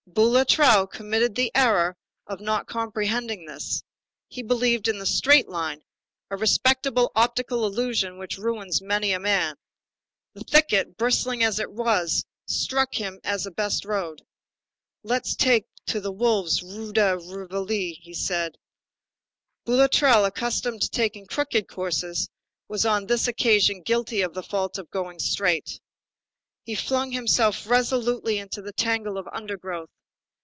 [0.09, 1.95] Boulatruelle committed the error
[2.27, 3.81] of not comprehending this.
[4.27, 5.83] He believed in the straight line;
[6.29, 9.55] a respectable optical illusion which ruins many a man.
[10.33, 14.21] The thicket, bristling as it was, struck him as the best road.
[15.01, 18.57] "Let's take to the wolves' Rue de Rivoli," said
[19.63, 19.71] he.
[19.71, 22.27] Boulatruelle, accustomed to taking crooked courses,
[22.67, 25.79] was on this occasion guilty of the fault of going straight.
[26.63, 29.89] He flung himself resolutely into the tangle of undergrowth.